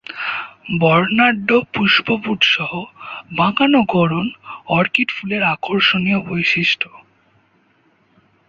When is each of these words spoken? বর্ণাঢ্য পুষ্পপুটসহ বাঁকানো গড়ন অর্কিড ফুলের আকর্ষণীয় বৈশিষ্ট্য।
বর্ণাঢ্য 0.79 1.49
পুষ্পপুটসহ 1.73 2.71
বাঁকানো 3.31 3.79
গড়ন 3.89 4.27
অর্কিড 4.67 5.09
ফুলের 5.11 5.43
আকর্ষণীয় 5.53 6.19
বৈশিষ্ট্য। 6.21 6.87